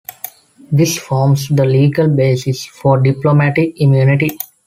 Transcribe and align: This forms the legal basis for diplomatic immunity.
This 0.71 0.97
forms 0.97 1.47
the 1.49 1.63
legal 1.63 2.07
basis 2.07 2.65
for 2.65 2.99
diplomatic 2.99 3.79
immunity. 3.79 4.35